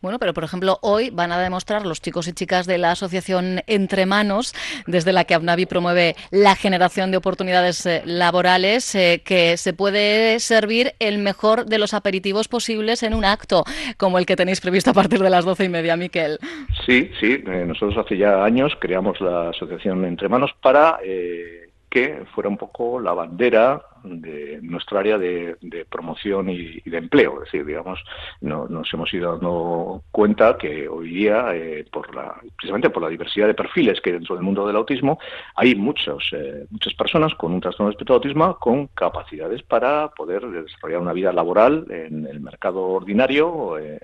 Bueno, 0.00 0.18
pero 0.18 0.32
por 0.32 0.44
ejemplo, 0.44 0.78
hoy 0.80 1.10
van 1.10 1.30
a 1.30 1.38
demostrar 1.38 1.84
los 1.84 2.00
chicos 2.00 2.26
y 2.26 2.32
chicas 2.32 2.66
de 2.66 2.78
la 2.78 2.92
asociación 2.92 3.60
Entre 3.66 4.06
Manos, 4.06 4.54
desde 4.86 5.12
la 5.12 5.24
que 5.24 5.34
ABNAVI 5.34 5.66
promueve 5.66 6.16
la 6.30 6.56
generación 6.56 7.10
de 7.10 7.18
oportunidades 7.18 7.86
laborales, 8.06 8.92
que 8.92 9.56
se 9.58 9.72
puede 9.74 10.40
servir 10.40 10.94
el 11.00 11.18
mejor 11.18 11.66
de 11.66 11.78
los 11.78 11.92
aperitivos 11.92 12.48
posibles 12.48 13.02
en 13.02 13.12
un 13.12 13.26
acto 13.26 13.64
como 13.98 14.18
el 14.18 14.24
que 14.26 14.36
tenéis 14.36 14.60
previsto 14.60 14.90
a 14.90 14.94
partir 14.94 15.20
de 15.20 15.30
las 15.30 15.44
doce 15.44 15.64
y 15.64 15.68
media, 15.68 15.96
Miquel. 15.96 16.38
Sí, 16.86 17.05
sí. 17.20 17.42
Eh, 17.46 17.64
nosotros 17.66 17.96
hace 17.98 18.16
ya 18.16 18.44
años 18.44 18.76
creamos 18.78 19.20
la 19.20 19.50
asociación 19.50 20.04
Entre 20.04 20.28
Manos 20.28 20.50
para 20.60 20.98
eh, 21.02 21.70
que 21.88 22.24
fuera 22.34 22.48
un 22.48 22.56
poco 22.56 23.00
la 23.00 23.12
bandera 23.12 23.82
de 24.06 24.60
nuestra 24.62 25.00
área 25.00 25.18
de, 25.18 25.56
promoción 25.90 26.48
y, 26.50 26.80
de 26.80 26.98
empleo. 26.98 27.42
Es 27.42 27.52
decir, 27.52 27.66
digamos, 27.66 28.02
no, 28.40 28.66
nos 28.68 28.92
hemos 28.92 29.12
ido 29.12 29.32
dando 29.32 30.02
cuenta 30.10 30.56
que 30.56 30.88
hoy 30.88 31.10
día, 31.10 31.54
eh, 31.54 31.84
por 31.90 32.14
la, 32.14 32.34
precisamente 32.56 32.90
por 32.90 33.02
la 33.02 33.08
diversidad 33.08 33.46
de 33.46 33.54
perfiles 33.54 34.00
que 34.00 34.10
hay 34.10 34.14
dentro 34.14 34.34
del 34.34 34.44
mundo 34.44 34.66
del 34.66 34.76
autismo, 34.76 35.18
hay 35.54 35.74
muchos, 35.74 36.30
eh, 36.32 36.66
muchas 36.70 36.94
personas 36.94 37.34
con 37.34 37.52
un 37.52 37.60
trastorno 37.60 37.88
de 37.88 37.92
espectro 37.92 38.14
de 38.14 38.16
autismo 38.18 38.56
con 38.58 38.86
capacidades 38.88 39.62
para 39.62 40.08
poder 40.08 40.46
desarrollar 40.46 41.00
una 41.00 41.12
vida 41.12 41.32
laboral 41.32 41.86
en 41.90 42.26
el 42.26 42.40
mercado 42.40 42.82
ordinario 42.82 43.78
eh, 43.78 43.98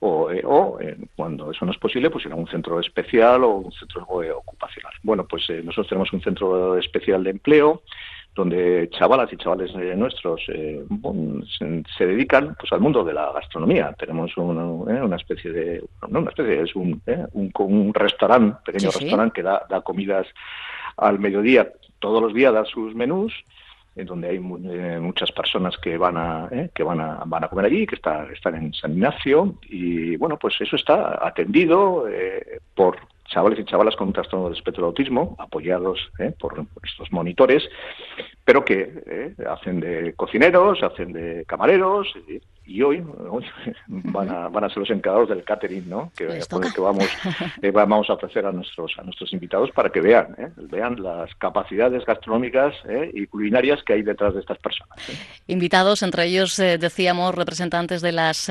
o, 0.00 0.30
o 0.44 0.78
cuando 1.16 1.50
eso 1.50 1.64
no 1.64 1.72
es 1.72 1.78
posible, 1.78 2.10
pues 2.10 2.26
en 2.26 2.34
un 2.34 2.46
centro 2.48 2.80
especial 2.80 3.44
o 3.44 3.56
un 3.56 3.72
centro 3.72 4.04
ocupacional. 4.04 4.92
Bueno, 5.02 5.26
pues 5.26 5.48
nosotros 5.50 5.88
tenemos 5.88 6.12
un 6.12 6.22
centro 6.22 6.78
especial 6.78 7.24
de 7.24 7.30
empleo 7.30 7.82
donde 8.34 8.88
chavalas 8.90 9.32
y 9.32 9.36
chavales 9.36 9.70
eh, 9.76 9.94
nuestros 9.96 10.40
eh, 10.48 10.84
se, 11.96 12.06
dedican 12.06 12.56
pues 12.58 12.72
al 12.72 12.80
mundo 12.80 13.04
de 13.04 13.14
la 13.14 13.32
gastronomía. 13.32 13.94
Tenemos 13.98 14.36
una, 14.36 14.62
eh, 14.92 15.02
una 15.02 15.16
especie 15.16 15.52
de, 15.52 15.84
no 16.08 16.20
una 16.20 16.30
especie, 16.30 16.62
es 16.62 16.74
un, 16.74 17.00
un, 17.32 17.52
un 17.56 17.94
restaurante, 17.94 18.58
pequeño 18.64 18.90
restaurante 18.90 19.34
que 19.34 19.42
da, 19.42 19.64
da, 19.68 19.82
comidas 19.82 20.26
al 20.96 21.18
mediodía, 21.20 21.72
todos 22.00 22.20
los 22.20 22.34
días 22.34 22.52
da 22.52 22.64
sus 22.64 22.94
menús 22.94 23.32
en 23.96 24.06
donde 24.06 24.28
hay 24.28 24.40
muchas 24.40 25.30
personas 25.30 25.78
que 25.78 25.96
van 25.96 26.16
a 26.16 26.48
que 26.74 26.82
van 26.82 27.00
a 27.00 27.22
van 27.26 27.44
a 27.44 27.48
comer 27.48 27.66
allí 27.66 27.86
que 27.86 27.94
está, 27.94 28.26
están 28.32 28.56
en 28.56 28.74
San 28.74 28.94
Ignacio. 28.94 29.54
Y 29.68 30.16
bueno 30.16 30.36
pues 30.36 30.60
eso 30.60 30.74
está 30.74 31.24
atendido 31.24 32.04
por 32.74 32.96
chavales 33.26 33.58
y 33.58 33.64
chavalas 33.64 33.96
con 33.96 34.08
un 34.08 34.12
trastorno 34.12 34.46
del 34.46 34.56
espectro 34.56 34.82
de 34.82 34.88
autismo, 34.88 35.36
apoyados 35.38 36.10
¿eh? 36.18 36.32
por, 36.38 36.64
estos 36.82 37.10
monitores, 37.12 37.68
pero 38.44 38.64
que 38.64 39.02
¿eh? 39.06 39.34
hacen 39.48 39.80
de 39.80 40.14
cocineros, 40.14 40.82
hacen 40.82 41.12
de 41.12 41.44
camareros, 41.46 42.12
y 42.66 42.82
hoy, 42.82 43.02
van, 43.86 44.30
a, 44.30 44.48
van 44.48 44.64
a 44.64 44.68
ser 44.68 44.78
los 44.78 44.90
encargados 44.90 45.28
del 45.28 45.44
catering, 45.44 45.88
¿no? 45.88 46.10
Que, 46.16 46.26
que 46.26 46.80
vamos, 46.80 47.04
eh, 47.62 47.70
vamos 47.70 48.08
a 48.08 48.14
ofrecer 48.14 48.46
a 48.46 48.52
nuestros 48.52 48.92
a 48.98 49.02
nuestros 49.02 49.32
invitados 49.32 49.70
para 49.72 49.90
que 49.90 50.00
vean, 50.00 50.34
¿eh? 50.38 50.48
vean 50.56 51.02
las 51.02 51.34
capacidades 51.36 52.04
gastronómicas 52.04 52.74
¿eh? 52.88 53.10
y 53.12 53.26
culinarias 53.26 53.82
que 53.82 53.94
hay 53.94 54.02
detrás 54.02 54.34
de 54.34 54.40
estas 54.40 54.58
personas. 54.58 54.98
Invitados, 55.46 56.02
entre 56.02 56.24
ellos 56.24 56.56
decíamos 56.56 57.34
representantes 57.34 58.00
de 58.02 58.12
las 58.12 58.46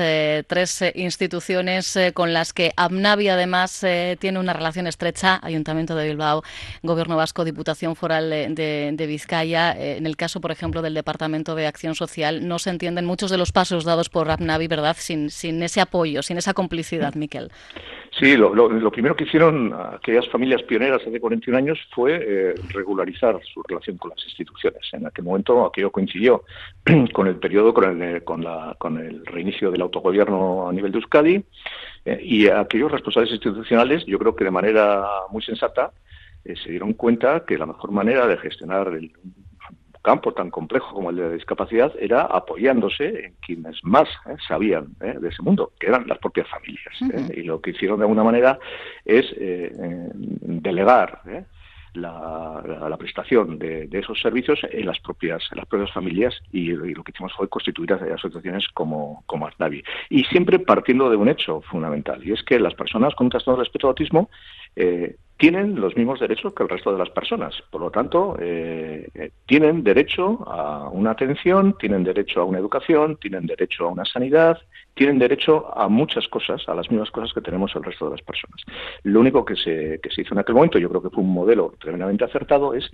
tres 0.46 0.84
instituciones 0.94 1.98
con 2.14 2.32
las 2.32 2.52
que 2.52 2.72
ABNAVI 2.76 3.28
además 3.28 3.84
tiene 4.18 4.38
una 4.38 4.52
relación 4.52 4.86
estrecha, 4.86 5.40
Ayuntamiento 5.42 5.94
de 5.96 6.08
Bilbao, 6.08 6.42
Gobierno 6.82 7.16
Vasco, 7.16 7.44
Diputación 7.44 7.96
Foral 7.96 8.30
de, 8.30 8.90
de 8.92 9.06
Vizcaya. 9.06 9.72
en 9.72 10.06
el 10.06 10.16
caso, 10.16 10.40
por 10.40 10.52
ejemplo, 10.52 10.82
del 10.82 10.94
Departamento 10.94 11.54
de 11.54 11.66
Acción 11.66 11.94
Social, 11.94 12.46
no 12.46 12.58
se 12.58 12.70
entienden 12.70 13.06
muchos 13.06 13.30
de 13.30 13.38
los 13.38 13.52
pasos 13.52 13.84
dados 13.84 14.03
por 14.08 14.30
APNAVI, 14.30 14.68
¿verdad? 14.68 14.96
Sin, 14.98 15.30
sin 15.30 15.62
ese 15.62 15.80
apoyo, 15.80 16.22
sin 16.22 16.36
esa 16.36 16.54
complicidad, 16.54 17.14
Miquel. 17.14 17.50
Sí, 18.18 18.36
lo, 18.36 18.54
lo, 18.54 18.90
primero 18.92 19.16
que 19.16 19.24
hicieron 19.24 19.74
aquellas 19.74 20.28
familias 20.28 20.62
pioneras 20.62 21.02
hace 21.04 21.18
41 21.18 21.58
años 21.58 21.78
fue 21.92 22.14
eh, 22.14 22.54
regularizar 22.68 23.40
su 23.52 23.60
relación 23.64 23.98
con 23.98 24.10
las 24.10 24.24
instituciones. 24.24 24.82
En 24.92 25.04
aquel 25.04 25.24
momento 25.24 25.66
aquello 25.66 25.90
coincidió 25.90 26.44
con 27.12 27.26
el 27.26 27.36
periodo, 27.36 27.74
con 27.74 28.02
el, 28.02 28.22
con, 28.22 28.44
la, 28.44 28.76
con 28.78 28.98
el 28.98 29.26
reinicio 29.26 29.72
del 29.72 29.82
autogobierno 29.82 30.68
a 30.68 30.72
nivel 30.72 30.92
de 30.92 30.98
Euskadi 30.98 31.44
eh, 32.04 32.20
y 32.22 32.46
aquellos 32.46 32.92
responsables 32.92 33.32
institucionales, 33.32 34.04
yo 34.06 34.18
creo 34.20 34.36
que 34.36 34.44
de 34.44 34.52
manera 34.52 35.04
muy 35.30 35.42
sensata, 35.42 35.90
eh, 36.44 36.54
se 36.62 36.70
dieron 36.70 36.92
cuenta 36.92 37.44
que 37.44 37.58
la 37.58 37.66
mejor 37.66 37.90
manera 37.90 38.28
de 38.28 38.36
gestionar 38.36 38.88
el, 38.88 39.10
campo 40.04 40.32
tan 40.32 40.50
complejo 40.50 40.94
como 40.94 41.10
el 41.10 41.16
de 41.16 41.22
la 41.22 41.30
discapacidad 41.30 41.92
era 41.98 42.22
apoyándose 42.22 43.26
en 43.26 43.34
quienes 43.40 43.82
más 43.82 44.08
eh, 44.26 44.36
sabían 44.46 44.88
eh, 45.00 45.14
de 45.18 45.28
ese 45.30 45.42
mundo, 45.42 45.72
que 45.80 45.86
eran 45.88 46.06
las 46.06 46.18
propias 46.18 46.46
familias. 46.48 46.94
Eh, 47.00 47.40
y 47.40 47.42
lo 47.42 47.60
que 47.60 47.70
hicieron 47.70 47.98
de 47.98 48.04
alguna 48.04 48.22
manera 48.22 48.58
es 49.04 49.26
delegar 49.36 51.22
la, 51.94 52.96
prestación 52.98 53.58
de, 53.58 53.88
esos 53.92 54.20
servicios 54.20 54.60
en 54.70 54.86
las 54.86 54.98
propias 55.00 55.42
en 55.52 55.58
las 55.58 55.66
propias 55.66 55.92
familias 55.92 56.34
y, 56.52 56.72
lo 56.72 57.02
que 57.02 57.12
hicimos 57.12 57.32
fue 57.34 57.48
constituir 57.48 57.92
asociaciones 57.92 58.66
como 58.72 59.22
como 59.26 59.48
y 60.10 60.24
siempre 60.24 60.58
partiendo 60.58 61.10
de 61.10 61.16
un 61.16 61.28
hecho 61.28 61.60
fundamental 61.62 62.26
y 62.26 62.32
es 62.32 62.42
que 62.42 62.58
las 62.58 62.74
personas 62.74 63.14
con 63.14 63.26
un 63.26 63.30
trastorno 63.30 63.58
de 63.58 63.64
espectro 63.64 63.88
de 63.88 63.90
autismo 63.90 64.30
eh, 64.76 65.16
tienen 65.36 65.80
los 65.80 65.96
mismos 65.96 66.20
derechos 66.20 66.54
que 66.54 66.62
el 66.62 66.68
resto 66.68 66.92
de 66.92 66.98
las 66.98 67.10
personas. 67.10 67.54
Por 67.70 67.80
lo 67.80 67.90
tanto, 67.90 68.36
eh, 68.40 69.08
eh, 69.14 69.30
tienen 69.46 69.82
derecho 69.82 70.44
a 70.46 70.88
una 70.90 71.10
atención, 71.10 71.76
tienen 71.78 72.04
derecho 72.04 72.40
a 72.40 72.44
una 72.44 72.58
educación, 72.58 73.16
tienen 73.16 73.46
derecho 73.46 73.86
a 73.86 73.88
una 73.88 74.04
sanidad, 74.04 74.58
tienen 74.94 75.18
derecho 75.18 75.76
a 75.76 75.88
muchas 75.88 76.28
cosas, 76.28 76.68
a 76.68 76.74
las 76.74 76.88
mismas 76.90 77.10
cosas 77.10 77.32
que 77.32 77.40
tenemos 77.40 77.74
el 77.74 77.82
resto 77.82 78.04
de 78.06 78.12
las 78.12 78.22
personas. 78.22 78.60
Lo 79.02 79.20
único 79.20 79.44
que 79.44 79.56
se, 79.56 79.98
que 80.00 80.10
se 80.10 80.22
hizo 80.22 80.34
en 80.34 80.40
aquel 80.40 80.54
momento, 80.54 80.78
yo 80.78 80.88
creo 80.88 81.02
que 81.02 81.10
fue 81.10 81.24
un 81.24 81.32
modelo 81.32 81.74
tremendamente 81.80 82.24
acertado, 82.24 82.74
es 82.74 82.88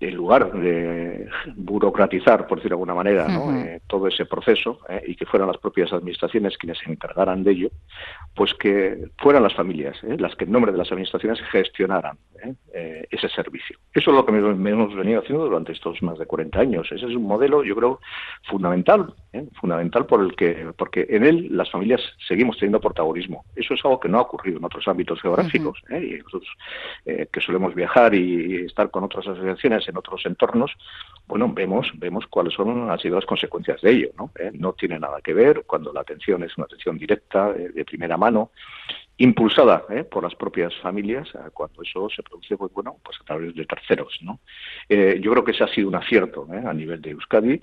en 0.00 0.14
lugar 0.14 0.52
de 0.52 1.28
burocratizar, 1.56 2.46
por 2.46 2.58
decirlo 2.58 2.76
de 2.76 2.82
alguna 2.82 2.94
manera, 2.94 3.26
eh, 3.64 3.80
todo 3.86 4.08
ese 4.08 4.26
proceso 4.26 4.80
eh, 4.88 5.02
y 5.06 5.14
que 5.14 5.26
fueran 5.26 5.48
las 5.48 5.58
propias 5.58 5.92
administraciones 5.92 6.58
quienes 6.58 6.78
se 6.78 6.90
encargaran 6.90 7.44
de 7.44 7.52
ello, 7.52 7.70
pues 8.34 8.54
que 8.54 9.08
fueran 9.18 9.42
las 9.42 9.54
familias 9.54 9.96
eh, 10.02 10.16
las 10.18 10.34
que 10.34 10.44
en 10.44 10.52
nombre 10.52 10.72
de 10.72 10.78
las 10.78 10.90
administraciones 10.90 11.40
gestionaran 11.50 12.18
ese 13.10 13.28
servicio. 13.30 13.78
Eso 13.94 14.10
es 14.10 14.16
lo 14.16 14.26
que 14.26 14.36
hemos 14.36 14.94
venido 14.94 15.20
haciendo 15.20 15.46
durante 15.46 15.72
estos 15.72 16.02
más 16.02 16.18
de 16.18 16.26
40 16.26 16.60
años. 16.60 16.92
Ese 16.92 17.06
es 17.06 17.16
un 17.16 17.22
modelo, 17.22 17.64
yo 17.64 17.74
creo, 17.74 18.00
fundamental, 18.46 19.14
fundamental 19.58 20.04
por 20.04 20.20
el 20.20 20.36
que, 20.36 20.70
porque 20.76 21.06
en 21.08 21.24
él 21.24 21.48
las 21.52 21.70
familias 21.70 22.02
seguimos 22.28 22.58
teniendo 22.58 22.80
protagonismo. 22.80 23.46
Eso 23.56 23.72
es 23.72 23.82
algo 23.82 23.98
que 23.98 24.10
no 24.10 24.18
ha 24.18 24.22
ocurrido 24.22 24.58
en 24.58 24.64
otros 24.66 24.86
ámbitos 24.86 25.22
geográficos. 25.22 25.80
y 25.88 26.18
nosotros 26.18 26.50
que 27.04 27.40
solemos 27.40 27.74
viajar 27.74 28.14
y 28.14 28.66
estar 28.66 28.90
con 28.90 29.04
otras 29.04 29.26
asociaciones 29.26 29.83
en 29.88 29.96
otros 29.96 30.24
entornos, 30.26 30.72
bueno, 31.26 31.52
vemos, 31.52 31.90
vemos 31.94 32.26
cuáles 32.28 32.54
son, 32.54 32.90
han 32.90 32.98
sido 32.98 33.16
las 33.16 33.26
consecuencias 33.26 33.80
de 33.80 33.90
ello, 33.90 34.10
¿no? 34.18 34.30
¿Eh? 34.38 34.50
no 34.54 34.72
tiene 34.74 34.98
nada 34.98 35.20
que 35.22 35.32
ver 35.32 35.64
cuando 35.66 35.92
la 35.92 36.00
atención 36.00 36.42
es 36.42 36.56
una 36.56 36.66
atención 36.66 36.98
directa, 36.98 37.52
de, 37.52 37.84
primera 37.84 38.16
mano, 38.16 38.50
impulsada 39.16 39.84
¿eh? 39.90 40.04
por 40.04 40.22
las 40.22 40.34
propias 40.34 40.74
familias, 40.82 41.28
eh, 41.34 41.50
cuando 41.52 41.82
eso 41.82 42.08
se 42.10 42.22
produce, 42.22 42.56
pues 42.56 42.72
bueno, 42.72 42.96
pues 43.02 43.18
a 43.20 43.24
través 43.24 43.54
de 43.54 43.64
terceros, 43.64 44.18
¿no? 44.22 44.40
yo 44.88 45.32
creo 45.32 45.44
que 45.44 45.52
ese 45.52 45.64
ha 45.64 45.68
sido 45.68 45.88
un 45.88 45.94
acierto 45.94 46.46
a 46.50 46.72
nivel 46.72 47.00
de 47.00 47.10
Euskadi 47.10 47.60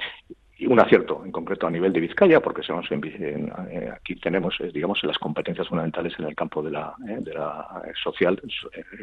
y 0.61 0.67
un 0.67 0.79
acierto 0.79 1.23
en 1.25 1.31
concreto 1.31 1.65
a 1.65 1.71
nivel 1.71 1.91
de 1.91 2.01
Vizcaya, 2.01 2.39
porque 2.39 2.61
somos 2.61 2.85
en, 2.91 3.51
aquí 3.91 4.15
tenemos, 4.17 4.55
digamos, 4.71 5.03
las 5.03 5.17
competencias 5.17 5.67
fundamentales 5.67 6.13
en 6.19 6.25
el 6.25 6.35
campo 6.35 6.61
de 6.61 6.69
la, 6.69 6.93
de 6.99 7.33
la 7.33 7.81
social, 8.03 8.39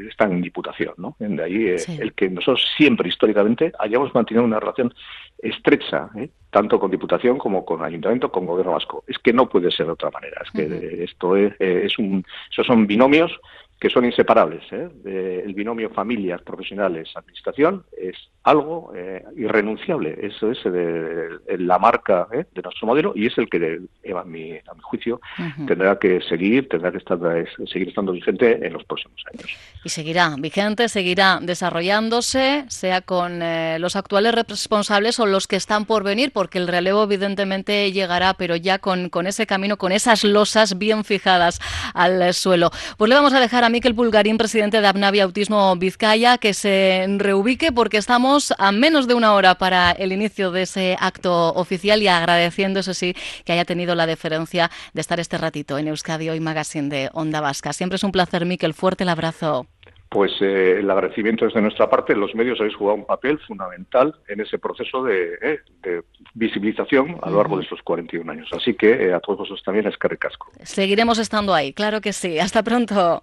están 0.08 0.30
en 0.30 0.40
diputación, 0.40 0.94
¿no? 0.98 1.16
De 1.18 1.42
ahí 1.42 1.74
el 1.98 2.12
que 2.12 2.30
nosotros 2.30 2.64
siempre 2.76 3.08
históricamente 3.08 3.72
hayamos 3.80 4.14
mantenido 4.14 4.44
una 4.44 4.60
relación 4.60 4.94
estrecha, 5.36 6.08
tanto 6.50 6.78
con 6.78 6.92
diputación 6.92 7.38
como 7.38 7.64
con 7.64 7.82
ayuntamiento, 7.82 8.30
con 8.30 8.46
gobierno 8.46 8.74
vasco. 8.74 9.02
Es 9.08 9.18
que 9.18 9.32
no 9.32 9.48
puede 9.48 9.72
ser 9.72 9.86
de 9.86 9.92
otra 9.92 10.12
manera. 10.12 10.40
Es 10.44 10.52
que 10.52 11.02
esto 11.02 11.34
es, 11.34 11.60
es 11.60 11.98
un, 11.98 12.24
esos 12.52 12.68
son 12.68 12.86
binomios 12.86 13.36
que 13.80 13.90
son 13.90 14.04
inseparables. 14.04 14.64
¿eh? 14.72 15.42
el 15.44 15.54
binomio 15.54 15.90
familias, 15.90 16.42
profesionales, 16.42 17.08
administración 17.14 17.84
es 17.96 18.16
algo 18.42 18.92
eh, 18.96 19.22
irrenunciable. 19.36 20.18
Eso 20.20 20.50
es 20.50 20.62
de, 20.64 21.38
la 21.58 21.78
marca 21.78 22.26
¿eh? 22.32 22.44
de 22.52 22.62
nuestro 22.62 22.86
modelo 22.86 23.12
y 23.14 23.26
es 23.26 23.38
el 23.38 23.48
que, 23.48 23.80
a 24.14 24.24
mi, 24.24 24.52
a 24.52 24.74
mi 24.74 24.80
juicio, 24.82 25.20
tendrá 25.66 25.98
que 25.98 26.20
seguir, 26.22 26.68
tendrá 26.68 26.90
que 26.90 26.98
estar, 26.98 27.18
seguir 27.66 27.88
estando 27.88 28.12
vigente 28.12 28.66
en 28.66 28.72
los 28.72 28.84
próximos 28.84 29.22
años. 29.32 29.46
Y 29.84 29.88
seguirá 29.90 30.34
vigente, 30.38 30.88
seguirá 30.88 31.38
desarrollándose, 31.40 32.64
sea 32.68 33.00
con 33.02 33.40
los 33.80 33.96
actuales 33.96 34.34
responsables 34.34 35.20
o 35.20 35.26
los 35.26 35.46
que 35.46 35.56
están 35.56 35.84
por 35.84 36.02
venir, 36.02 36.32
porque 36.32 36.58
el 36.58 36.68
relevo 36.68 37.04
evidentemente 37.04 37.92
llegará, 37.92 38.34
pero 38.34 38.56
ya 38.56 38.78
con, 38.78 39.08
con 39.08 39.26
ese 39.26 39.46
camino, 39.46 39.76
con 39.76 39.92
esas 39.92 40.24
losas 40.24 40.78
bien 40.78 41.04
fijadas 41.04 41.60
al 41.94 42.34
suelo. 42.34 42.70
Pues 42.96 43.08
le 43.08 43.14
vamos 43.14 43.34
a 43.34 43.40
dejar 43.40 43.64
a 43.64 43.67
Miquel 43.68 43.94
Pulgarín, 43.94 44.38
presidente 44.38 44.80
de 44.80 44.86
Abnavi 44.86 45.20
Autismo 45.20 45.76
Vizcaya, 45.76 46.38
que 46.38 46.54
se 46.54 47.06
reubique 47.18 47.72
porque 47.72 47.96
estamos 47.96 48.54
a 48.58 48.72
menos 48.72 49.06
de 49.08 49.14
una 49.14 49.34
hora 49.34 49.56
para 49.56 49.92
el 49.92 50.12
inicio 50.12 50.50
de 50.50 50.62
ese 50.62 50.96
acto 50.98 51.54
oficial 51.54 52.02
y 52.02 52.08
agradeciendo, 52.08 52.80
eso 52.80 52.94
sí, 52.94 53.14
que 53.44 53.52
haya 53.52 53.64
tenido 53.64 53.94
la 53.94 54.06
deferencia 54.06 54.70
de 54.92 55.00
estar 55.00 55.20
este 55.20 55.38
ratito 55.38 55.78
en 55.78 55.88
Euskadi 55.88 56.28
Hoy 56.28 56.40
Magazine 56.40 56.88
de 56.88 57.10
Onda 57.12 57.40
Vasca. 57.40 57.72
Siempre 57.72 57.96
es 57.96 58.04
un 58.04 58.12
placer, 58.12 58.44
Miquel. 58.46 58.74
Fuerte 58.74 59.04
el 59.04 59.10
abrazo 59.10 59.66
pues 60.08 60.32
eh, 60.40 60.78
el 60.78 60.90
agradecimiento 60.90 61.46
es 61.46 61.54
de 61.54 61.60
nuestra 61.60 61.90
parte. 61.90 62.14
Los 62.14 62.34
medios 62.34 62.58
habéis 62.60 62.74
jugado 62.76 62.96
un 62.96 63.04
papel 63.04 63.38
fundamental 63.40 64.14
en 64.28 64.40
ese 64.40 64.58
proceso 64.58 65.04
de, 65.04 65.38
eh, 65.42 66.02
visibilización 66.34 67.18
a 67.22 67.30
lo 67.30 67.36
largo 67.36 67.58
de 67.58 67.64
estos 67.64 67.82
41 67.82 68.30
años. 68.30 68.48
Así 68.52 68.74
que 68.74 68.90
eh, 68.90 69.12
a 69.12 69.20
todos 69.20 69.40
vosotros 69.40 69.62
también 69.64 69.86
es 69.86 69.98
que 69.98 70.08
recasco. 70.08 70.50
Seguiremos 70.62 71.18
estando 71.18 71.52
ahí, 71.52 71.72
claro 71.72 72.00
que 72.00 72.12
sí. 72.12 72.38
Hasta 72.38 72.62
pronto. 72.62 73.22